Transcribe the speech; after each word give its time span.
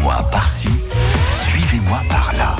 Suivez-moi 0.00 0.30
par-ci, 0.32 0.68
suivez-moi 1.50 2.00
par-là. 2.08 2.56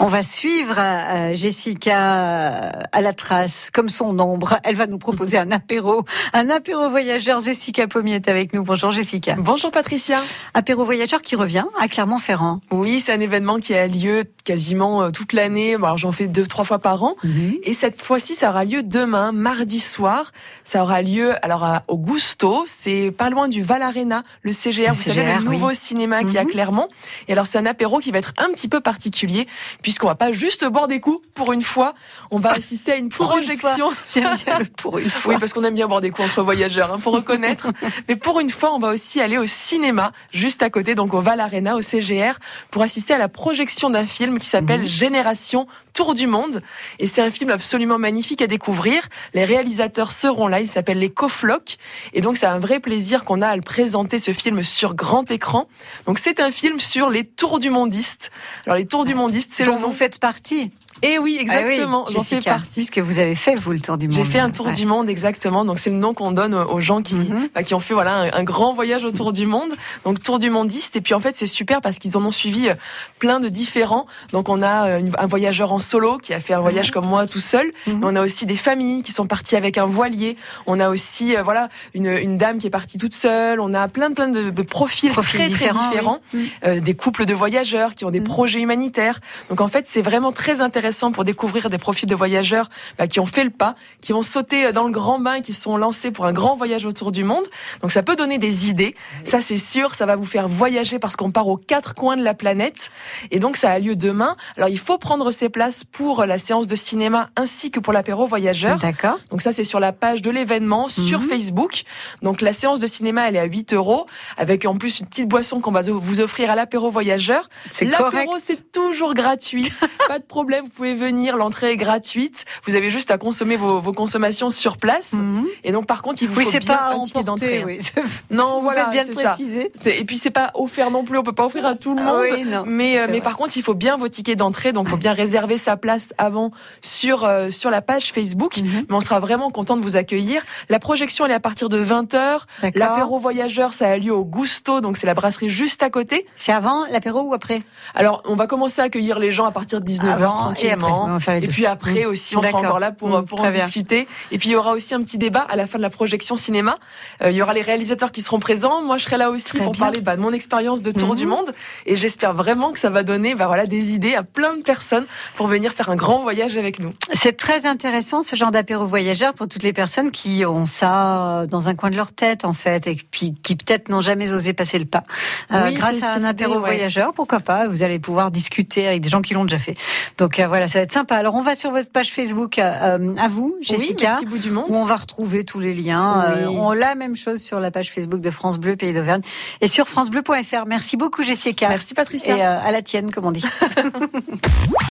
On 0.00 0.08
va 0.08 0.22
suivre 0.22 0.74
euh, 0.76 1.34
Jessica 1.34 2.18
euh, 2.18 2.70
à 2.92 3.00
la 3.00 3.12
trace, 3.14 3.70
comme 3.72 3.88
son 3.88 4.18
ombre. 4.18 4.58
Elle 4.64 4.74
va 4.74 4.86
nous 4.88 4.98
proposer 4.98 5.38
un 5.38 5.50
apéro, 5.52 6.04
un 6.32 6.50
apéro 6.50 6.90
voyageur. 6.90 7.38
Jessica 7.40 7.86
Pommier 7.86 8.16
est 8.16 8.28
avec 8.28 8.52
nous. 8.54 8.64
Bonjour 8.64 8.90
Jessica. 8.90 9.36
Bonjour 9.38 9.70
Patricia. 9.70 10.20
Apéro 10.52 10.84
voyageur 10.84 11.22
qui 11.22 11.36
revient 11.36 11.64
à 11.80 11.86
Clermont-Ferrand. 11.86 12.60
Oui, 12.72 12.98
c'est 12.98 13.12
un 13.12 13.20
événement 13.20 13.58
qui 13.60 13.72
a 13.74 13.86
lieu 13.86 14.24
quasiment 14.44 15.02
euh, 15.04 15.10
toute 15.10 15.32
l'année. 15.32 15.74
Alors 15.76 15.96
j'en 15.96 16.12
fais 16.12 16.26
deux, 16.26 16.46
trois 16.46 16.64
fois 16.64 16.80
par 16.80 17.02
an. 17.04 17.14
Mhm. 17.22 17.54
Et 17.62 17.72
cette 17.72 18.02
fois-ci, 18.02 18.34
ça 18.34 18.50
aura 18.50 18.64
lieu 18.64 18.82
demain, 18.82 19.30
mardi 19.30 19.78
soir. 19.80 20.32
Ça 20.64 20.82
aura 20.82 21.02
lieu 21.02 21.32
alors 21.42 21.62
à 21.64 21.82
Augusto. 21.86 22.64
C'est 22.66 23.12
pas 23.16 23.30
loin 23.30 23.46
du 23.48 23.62
Val 23.62 23.80
Arena, 23.82 24.22
le 24.42 24.50
CGR. 24.50 24.88
Le 24.88 24.92
vous 24.92 25.02
savez, 25.02 25.34
le 25.36 25.44
nouveau 25.44 25.72
cinéma 25.72 26.24
qui 26.24 26.36
est 26.36 26.40
à 26.40 26.44
Mhm. 26.44 26.50
Clermont. 26.50 26.88
Et 27.28 27.32
alors 27.32 27.46
c'est 27.46 27.58
un 27.58 27.66
apéro 27.66 28.00
qui 28.00 28.10
va 28.10 28.18
être 28.18 28.34
un 28.38 28.50
petit 28.50 28.68
peu 28.68 28.80
particulier 28.80 29.46
puisqu'on 29.84 30.06
va 30.06 30.14
pas 30.14 30.32
juste 30.32 30.64
boire 30.64 30.88
des 30.88 30.98
coups 30.98 31.20
pour 31.34 31.52
une 31.52 31.60
fois. 31.60 31.92
On 32.30 32.38
va 32.38 32.52
assister 32.52 32.92
à 32.92 32.96
une 32.96 33.10
Pour 33.10 33.28
projection. 33.28 33.92
J'aime 34.12 34.34
bien 34.34 34.58
le 34.60 34.64
pour 34.64 34.98
une 34.98 35.10
fois. 35.10 35.34
Oui, 35.34 35.38
parce 35.38 35.52
qu'on 35.52 35.62
aime 35.62 35.74
bien 35.74 35.86
boire 35.86 36.00
des 36.00 36.10
coups 36.10 36.26
entre 36.26 36.42
voyageurs, 36.42 36.90
hein, 36.90 36.96
faut 36.98 37.10
reconnaître. 37.10 37.70
Mais 38.08 38.16
pour 38.16 38.40
une 38.40 38.48
fois, 38.48 38.72
on 38.74 38.78
va 38.78 38.88
aussi 38.88 39.20
aller 39.20 39.36
au 39.36 39.46
cinéma, 39.46 40.12
juste 40.32 40.62
à 40.62 40.70
côté, 40.70 40.94
donc 40.94 41.12
au 41.12 41.20
Val 41.20 41.38
Arena, 41.38 41.76
au 41.76 41.82
CGR, 41.82 42.38
pour 42.70 42.80
assister 42.80 43.12
à 43.12 43.18
la 43.18 43.28
projection 43.28 43.90
d'un 43.90 44.06
film 44.06 44.38
qui 44.38 44.46
s'appelle 44.46 44.80
Mhm. 44.80 44.86
Génération 44.86 45.66
Tour 45.92 46.14
du 46.14 46.26
Monde. 46.26 46.62
Et 46.98 47.06
c'est 47.06 47.20
un 47.22 47.30
film 47.30 47.50
absolument 47.50 47.98
magnifique 47.98 48.40
à 48.40 48.46
découvrir. 48.46 49.02
Les 49.34 49.44
réalisateurs 49.44 50.12
seront 50.12 50.48
là, 50.48 50.60
il 50.60 50.68
s'appelle 50.68 50.98
Les 50.98 51.10
Coflocs. 51.10 51.76
Et 52.14 52.22
donc, 52.22 52.38
c'est 52.38 52.46
un 52.46 52.58
vrai 52.58 52.80
plaisir 52.80 53.24
qu'on 53.24 53.42
a 53.42 53.48
à 53.48 53.54
le 53.54 53.62
présenter, 53.62 54.18
ce 54.18 54.32
film, 54.32 54.62
sur 54.62 54.94
grand 54.94 55.30
écran. 55.30 55.68
Donc, 56.06 56.18
c'est 56.18 56.40
un 56.40 56.50
film 56.50 56.80
sur 56.80 57.10
les 57.10 57.24
tours 57.24 57.58
du 57.60 57.68
mondistes. 57.70 58.30
Alors, 58.64 58.76
les 58.78 58.86
tours 58.86 59.04
du 59.04 59.14
mondistes, 59.14 59.52
c'est 59.54 59.64
le 59.64 59.73
dont 59.80 59.86
vous 59.88 59.92
faites 59.92 60.18
partie. 60.18 60.70
Et 61.02 61.18
oui, 61.18 61.36
exactement, 61.40 62.04
Ah 62.06 62.08
oui, 62.08 62.14
j'en 62.16 62.24
fais 62.24 62.40
partie. 62.40 62.74
Puisque 62.80 62.98
vous 62.98 63.18
avez 63.18 63.34
fait, 63.34 63.56
vous, 63.56 63.72
le 63.72 63.80
tour 63.80 63.98
du 63.98 64.06
monde. 64.08 64.16
J'ai 64.16 64.24
fait 64.24 64.38
un 64.38 64.50
tour 64.50 64.66
Ouais. 64.66 64.72
du 64.72 64.86
monde 64.86 65.10
exactement, 65.10 65.64
donc 65.64 65.78
c'est 65.78 65.90
le 65.90 65.96
nom 65.96 66.14
qu'on 66.14 66.30
donne 66.30 66.54
aux 66.54 66.80
gens 66.80 67.02
qui 67.02 67.16
Mhm. 67.16 67.48
bah, 67.54 67.62
qui 67.64 67.74
ont 67.74 67.80
fait 67.80 67.94
voilà 67.94 68.14
un, 68.20 68.30
un 68.32 68.44
grand 68.44 68.72
voyage 68.74 69.04
autour 69.04 69.32
du 69.32 69.44
monde, 69.44 69.74
donc 70.04 70.22
tour 70.22 70.38
du 70.38 70.50
mondiste. 70.50 70.94
Et 70.96 71.00
puis 71.00 71.12
en 71.12 71.20
fait 71.20 71.34
c'est 71.36 71.46
super 71.46 71.80
parce 71.80 71.98
qu'ils 71.98 72.16
en 72.16 72.24
ont 72.24 72.30
suivi 72.30 72.68
euh, 72.68 72.74
plein 73.18 73.40
de 73.40 73.48
différents. 73.48 74.06
Donc 74.32 74.48
on 74.48 74.62
a 74.62 74.86
euh, 74.88 75.00
un 75.18 75.26
voyageur 75.26 75.72
en 75.72 75.78
solo 75.80 76.16
qui 76.18 76.32
a 76.32 76.38
fait 76.40 76.54
un 76.54 76.60
voyage 76.60 76.92
comme 76.92 77.06
moi 77.06 77.26
tout 77.26 77.40
seul. 77.40 77.72
Mhm. 77.86 77.98
Mais 77.98 78.06
on 78.06 78.16
a 78.16 78.22
aussi 78.22 78.46
des 78.46 78.56
familles 78.56 79.02
qui 79.02 79.10
sont 79.12 79.26
parties 79.26 79.56
avec 79.56 79.76
un 79.78 79.86
voilier. 79.86 80.36
On 80.66 80.78
a 80.80 80.88
aussi 80.88 81.36
euh, 81.36 81.42
voilà 81.42 81.68
une, 81.94 82.06
une 82.06 82.38
dame 82.38 82.58
qui 82.58 82.68
est 82.68 82.70
partie 82.70 82.98
toute 82.98 83.14
seule. 83.14 83.60
On 83.60 83.74
a 83.74 83.88
plein 83.88 84.12
plein 84.12 84.28
de, 84.28 84.48
de 84.50 84.62
profils, 84.62 85.10
très 85.12 85.48
différents, 85.48 85.80
très 85.80 85.88
différents. 85.90 86.18
oui. 86.34 86.52
Euh, 86.64 86.80
des 86.80 86.94
couples 86.94 87.26
de 87.26 87.34
voyageurs 87.34 87.94
qui 87.96 88.04
ont 88.04 88.10
des 88.10 88.20
Mhm. 88.20 88.26
projets 88.28 88.60
humanitaires. 88.60 89.18
Donc 89.50 89.60
en 89.64 89.68
fait, 89.68 89.86
c'est 89.86 90.02
vraiment 90.02 90.30
très 90.32 90.60
intéressant 90.60 91.10
pour 91.10 91.24
découvrir 91.24 91.70
des 91.70 91.78
profils 91.78 92.08
de 92.08 92.14
voyageurs 92.14 92.68
bah, 92.98 93.06
qui 93.06 93.18
ont 93.20 93.26
fait 93.26 93.44
le 93.44 93.50
pas, 93.50 93.74
qui 94.00 94.12
ont 94.12 94.22
sauté 94.22 94.72
dans 94.72 94.84
le 94.84 94.92
grand 94.92 95.18
bain, 95.18 95.40
qui 95.40 95.52
se 95.52 95.62
sont 95.62 95.76
lancés 95.76 96.10
pour 96.10 96.26
un 96.26 96.32
grand 96.32 96.54
voyage 96.56 96.84
autour 96.84 97.10
du 97.12 97.24
monde. 97.24 97.44
Donc 97.82 97.90
ça 97.90 98.02
peut 98.02 98.16
donner 98.16 98.38
des 98.38 98.68
idées. 98.68 98.94
Ça 99.24 99.40
c'est 99.40 99.56
sûr, 99.56 99.94
ça 99.94 100.06
va 100.06 100.16
vous 100.16 100.26
faire 100.26 100.46
voyager 100.48 100.98
parce 100.98 101.16
qu'on 101.16 101.30
part 101.30 101.48
aux 101.48 101.56
quatre 101.56 101.94
coins 101.94 102.16
de 102.16 102.22
la 102.22 102.34
planète. 102.34 102.90
Et 103.30 103.38
donc 103.38 103.56
ça 103.56 103.70
a 103.70 103.78
lieu 103.78 103.96
demain. 103.96 104.36
Alors 104.56 104.68
il 104.68 104.78
faut 104.78 104.98
prendre 104.98 105.30
ses 105.30 105.48
places 105.48 105.84
pour 105.84 106.24
la 106.26 106.38
séance 106.38 106.66
de 106.66 106.74
cinéma 106.74 107.30
ainsi 107.36 107.70
que 107.70 107.80
pour 107.80 107.92
l'apéro 107.92 108.26
voyageur. 108.26 108.78
D'accord. 108.78 109.18
Donc 109.30 109.40
ça, 109.42 109.50
c'est 109.52 109.64
sur 109.64 109.80
la 109.80 109.92
page 109.92 110.20
de 110.22 110.30
l'événement 110.30 110.88
sur 110.88 111.20
Mhm. 111.20 111.28
Facebook. 111.28 111.82
Donc 112.22 112.40
la 112.40 112.52
séance 112.52 112.80
de 112.80 112.86
cinéma, 112.86 113.28
elle 113.28 113.36
est 113.36 113.40
à 113.40 113.44
8 113.44 113.72
euros, 113.72 114.06
avec 114.36 114.66
en 114.66 114.76
plus 114.76 115.00
une 115.00 115.06
petite 115.06 115.28
boisson 115.28 115.60
qu'on 115.60 115.72
va 115.72 115.80
vous 115.82 116.20
offrir 116.20 116.50
à 116.50 116.54
l'apéro 116.56 116.90
voyageur. 116.90 117.48
C'est 117.72 117.86
correct. 117.86 118.14
L'apéro, 118.14 118.34
c'est 118.38 118.72
toujours 118.72 119.14
gratuit. 119.14 119.53
Pas 120.08 120.18
de 120.18 120.24
problème, 120.24 120.64
vous 120.64 120.70
pouvez 120.70 120.94
venir, 120.94 121.36
l'entrée 121.36 121.72
est 121.72 121.76
gratuite. 121.76 122.44
Vous 122.66 122.74
avez 122.74 122.90
juste 122.90 123.10
à 123.10 123.18
consommer 123.18 123.56
vos, 123.56 123.80
vos 123.80 123.92
consommations 123.92 124.50
sur 124.50 124.76
place. 124.76 125.14
Mhm. 125.14 125.46
Et 125.64 125.72
donc 125.72 125.86
par 125.86 126.02
contre, 126.02 126.22
il 126.22 126.28
vous 126.28 126.36
Oui, 126.38 126.44
faut 126.44 126.50
bien 126.58 126.60
pas 126.76 126.90
un 126.94 127.00
ticket 127.00 127.18
emporter. 127.20 127.24
d'entrée. 127.24 127.60
hein. 127.62 127.64
Oui. 127.66 128.04
Non, 128.30 128.56
Vous 128.56 128.62
voilà, 128.62 128.90
faites 128.90 129.06
bien 129.10 129.14
ça. 129.22 129.30
préciser. 129.30 129.70
Et 129.86 130.04
puis 130.04 130.18
c'est 130.18 130.30
pas 130.30 130.50
offert 130.54 130.90
non 130.90 131.04
plus, 131.04 131.16
on 131.18 131.22
peut 131.22 131.32
pas 131.32 131.46
offrir 131.46 131.64
à 131.66 131.74
tout 131.74 131.94
le 131.94 132.02
Ah 132.02 132.04
monde. 132.04 132.20
oui, 132.22 132.44
non, 132.44 132.64
mais 132.66 132.98
euh, 132.98 133.06
mais 133.06 133.12
vrai. 133.18 133.20
par 133.20 133.36
contre, 133.36 133.56
il 133.56 133.62
faut 133.62 133.74
bien 133.74 133.96
vos 133.96 134.08
tickets 134.08 134.38
d'entrée, 134.38 134.72
donc 134.72 134.88
faut 134.88 134.96
bien 134.96 135.12
réserver 135.12 135.56
sa 135.58 135.76
place 135.76 136.12
avant 136.18 136.50
sur 136.82 137.24
euh, 137.24 137.50
sur 137.50 137.70
la 137.70 137.82
page 137.82 138.12
Facebook. 138.12 138.58
Mhm. 138.58 138.86
Mais 138.88 138.94
on 138.94 139.00
sera 139.00 139.20
vraiment 139.20 139.50
content 139.50 139.76
de 139.76 139.82
vous 139.82 139.96
accueillir. 139.96 140.42
La 140.68 140.78
projection 140.78 141.24
elle 141.24 141.30
est 141.30 141.34
à 141.34 141.40
partir 141.40 141.68
de 141.68 141.82
20h. 141.82 142.12
D'accord. 142.14 142.42
L'apéro 142.74 143.18
voyageur 143.18 143.72
ça 143.74 143.88
a 143.88 143.96
lieu 143.96 144.12
au 144.14 144.24
Gusto, 144.24 144.80
donc 144.80 144.96
c'est 144.96 145.06
la 145.06 145.14
brasserie 145.14 145.48
juste 145.48 145.82
à 145.82 145.90
côté. 145.90 146.26
C'est 146.36 146.52
avant 146.52 146.84
l'apéro 146.90 147.22
ou 147.22 147.34
après? 147.34 147.60
Alors 147.94 148.22
on 148.26 148.34
va 148.34 148.46
commencer 148.46 148.80
à 148.82 148.84
accueillir 148.84 149.18
les 149.18 149.32
gens 149.32 149.43
à 149.46 149.50
partir 149.52 149.80
de 149.80 149.84
19h 149.86 150.12
Avant 150.12 150.52
et 150.54 150.70
après. 150.70 150.78
tranquillement. 150.78 151.18
Et 151.42 151.48
puis 151.48 151.66
après 151.66 152.04
Mhm. 152.04 152.10
aussi, 152.10 152.36
on 152.36 152.42
sera 152.42 152.58
encore 152.58 152.78
là 152.78 152.90
pour, 152.92 153.08
Mhm, 153.08 153.24
pour 153.26 153.40
en 153.40 153.48
bien. 153.48 153.52
discuter. 153.64 154.06
Et 154.30 154.38
puis 154.38 154.48
il 154.50 154.52
y 154.52 154.56
aura 154.56 154.72
aussi 154.72 154.94
un 154.94 155.02
petit 155.02 155.18
débat 155.18 155.46
à 155.48 155.56
la 155.56 155.66
fin 155.66 155.78
de 155.78 155.82
la 155.82 155.90
projection 155.90 156.36
cinéma. 156.36 156.76
Euh, 157.22 157.30
il 157.30 157.36
y 157.36 157.42
aura 157.42 157.54
les 157.54 157.62
réalisateurs 157.62 158.12
qui 158.12 158.20
seront 158.22 158.38
présents. 158.40 158.82
Moi, 158.82 158.98
je 158.98 159.04
serai 159.04 159.16
là 159.16 159.30
aussi 159.30 159.46
Très 159.56 159.58
pour 159.64 159.72
bien. 159.72 159.80
parler 159.80 160.00
bah, 160.00 160.16
de 160.16 160.20
mon 160.22 160.32
expérience 160.32 160.82
de 160.82 160.90
tour 160.90 161.14
du 161.14 161.26
monde. 161.26 161.52
Et 161.86 161.96
j'espère 161.96 162.34
vraiment 162.34 162.72
que 162.72 162.78
ça 162.78 162.90
va 162.90 163.02
donner 163.02 163.34
bah, 163.34 163.46
voilà, 163.46 163.66
des 163.66 163.94
idées 163.94 164.14
à 164.14 164.22
plein 164.22 164.56
de 164.56 164.62
personnes 164.62 165.06
pour 165.36 165.46
venir 165.46 165.72
faire 165.72 165.88
un 165.90 165.96
grand 165.96 166.20
voyage 166.22 166.56
avec 166.56 166.78
nous. 166.80 166.92
C'est 167.12 167.36
très 167.36 167.66
intéressant 167.66 168.22
ce 168.22 168.36
genre 168.36 168.50
d'apéro 168.50 168.86
voyageur 168.86 169.34
pour 169.34 169.48
toutes 169.48 169.62
les 169.62 169.72
personnes 169.72 170.10
qui 170.10 170.44
ont 170.46 170.64
ça 170.64 171.40
euh, 171.40 171.46
dans 171.46 171.68
un 171.68 171.74
coin 171.74 171.90
de 171.90 171.96
leur 171.96 172.12
tête 172.12 172.44
en 172.44 172.52
fait 172.52 172.86
et 172.86 172.96
puis 173.10 173.34
qui 173.42 173.56
peut-être 173.56 173.88
n'ont 173.88 174.00
jamais 174.00 174.32
osé 174.32 174.52
passer 174.52 174.78
le 174.78 174.84
pas. 174.84 175.04
Euh, 175.52 175.64
Oui, 175.66 175.74
grâce 175.74 176.02
à 176.02 176.14
un 176.14 176.24
apéro 176.24 176.54
ouais. 176.54 176.60
voyageur, 176.60 177.12
pourquoi 177.14 177.40
pas 177.40 177.66
Vous 177.68 177.82
allez 177.82 177.98
pouvoir 177.98 178.30
discuter 178.30 178.86
avec 178.86 179.00
des 179.02 179.08
gens 179.08 179.22
qui 179.22 179.33
l'ont 179.34 179.44
déjà 179.44 179.58
fait. 179.58 179.74
Donc 180.18 180.38
euh, 180.40 180.46
voilà, 180.48 180.66
ça 180.68 180.78
va 180.78 180.84
être 180.84 180.92
sympa. 180.92 181.16
Alors 181.16 181.34
on 181.34 181.42
va 181.42 181.54
sur 181.54 181.70
votre 181.70 181.90
page 181.90 182.10
Facebook 182.12 182.58
euh, 182.58 183.14
à 183.18 183.28
vous, 183.28 183.54
Oui, 183.58 183.64
Jessica. 183.66 184.14
petits 184.14 184.26
bouts 184.26 184.38
du 184.38 184.50
monde. 184.50 184.64
où 184.68 184.76
on 184.76 184.84
va 184.84 184.96
retrouver 184.96 185.44
tous 185.44 185.60
les 185.60 185.74
liens. 185.74 186.24
Euh, 186.28 186.46
Oui. 186.48 186.56
on 186.58 186.70
a 186.70 186.74
la 186.74 186.94
même 186.94 187.16
chose 187.16 187.42
sur 187.42 187.60
la 187.60 187.70
page 187.70 187.92
Facebook 187.92 188.20
de 188.20 188.30
France 188.30 188.58
Bleu 188.58 188.76
Pays 188.76 188.92
d'Auvergne 188.94 189.20
et 189.60 189.68
sur 189.68 189.88
francebleu.fr. 189.88 190.64
Merci 190.66 190.96
beaucoup 190.96 191.22
Jessica. 191.22 191.68
Merci 191.68 191.94
Patricia. 191.94 192.36
Et 192.36 192.42
euh, 192.44 192.58
à 192.64 192.72
la 192.72 192.82
tienne, 192.82 193.10
comme 193.10 193.26
on 193.26 193.32
dit. 193.32 193.44